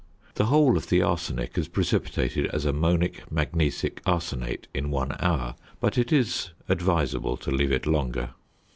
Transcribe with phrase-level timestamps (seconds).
[0.33, 5.95] The whole of the arsenic is precipitated as ammonic magnesic arsenate in one hour, but
[5.95, 8.31] it is advisable to leave it longer.